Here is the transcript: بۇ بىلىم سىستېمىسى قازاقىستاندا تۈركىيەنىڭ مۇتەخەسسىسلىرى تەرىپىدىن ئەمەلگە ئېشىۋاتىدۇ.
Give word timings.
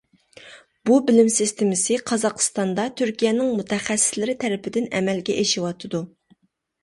بۇ 0.89 0.95
بىلىم 1.09 1.27
سىستېمىسى 1.33 1.97
قازاقىستاندا 2.11 2.85
تۈركىيەنىڭ 3.01 3.51
مۇتەخەسسىسلىرى 3.59 4.35
تەرىپىدىن 4.45 4.87
ئەمەلگە 5.01 5.37
ئېشىۋاتىدۇ. 5.43 6.01